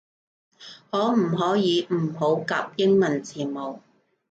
[0.89, 3.81] 可唔可以唔好夾英文字母